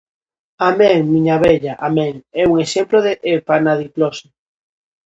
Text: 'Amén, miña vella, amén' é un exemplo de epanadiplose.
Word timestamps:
'Amén, 0.61 0.99
miña 1.13 1.35
vella, 1.45 1.73
amén' 1.87 2.17
é 2.41 2.43
un 2.51 2.55
exemplo 2.65 2.97
de 3.05 3.13
epanadiplose. 3.35 4.27